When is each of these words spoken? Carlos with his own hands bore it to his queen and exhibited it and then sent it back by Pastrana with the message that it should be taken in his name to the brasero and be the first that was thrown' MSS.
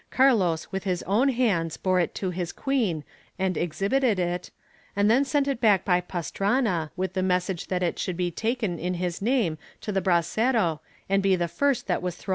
Carlos 0.09 0.65
with 0.71 0.83
his 0.83 1.03
own 1.03 1.29
hands 1.29 1.77
bore 1.77 1.99
it 1.99 2.15
to 2.15 2.31
his 2.31 2.51
queen 2.51 3.03
and 3.37 3.55
exhibited 3.55 4.17
it 4.17 4.49
and 4.95 5.11
then 5.11 5.23
sent 5.23 5.47
it 5.47 5.61
back 5.61 5.85
by 5.85 6.01
Pastrana 6.01 6.89
with 6.95 7.13
the 7.13 7.21
message 7.21 7.67
that 7.67 7.83
it 7.83 7.99
should 7.99 8.17
be 8.17 8.31
taken 8.31 8.79
in 8.79 8.95
his 8.95 9.21
name 9.21 9.59
to 9.79 9.91
the 9.91 10.01
brasero 10.01 10.79
and 11.07 11.21
be 11.21 11.35
the 11.35 11.47
first 11.47 11.85
that 11.85 12.01
was 12.01 12.15
thrown' 12.15 12.29
MSS. 12.29 12.29